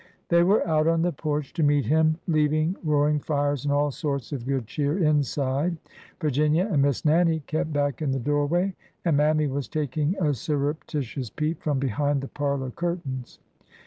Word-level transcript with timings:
They 0.29 0.41
were 0.41 0.67
out 0.67 0.87
on 0.87 1.03
the 1.03 1.11
porch 1.11 1.53
to 1.53 1.61
meet 1.61 1.85
him, 1.85 2.17
leaving 2.27 2.75
roar 2.83 3.07
ing 3.07 3.19
fires 3.19 3.65
and 3.65 3.71
all 3.71 3.91
sorts 3.91 4.31
of 4.31 4.47
good 4.47 4.65
cheer 4.65 4.97
inside. 4.97 5.77
Virginia 6.19 6.65
and 6.71 6.81
Miss 6.81 7.05
Nannie 7.05 7.41
kept 7.41 7.71
back 7.71 8.01
in 8.01 8.09
the 8.09 8.17
doorway, 8.19 8.73
and 9.05 9.15
Mammy 9.15 9.45
was 9.45 9.67
taking 9.67 10.15
a 10.19 10.33
surreptitious 10.33 11.29
peep 11.29 11.61
from 11.61 11.77
behind 11.77 12.21
the 12.21 12.27
parlor 12.29 12.71
cur 12.71 12.95
tains. 12.95 13.37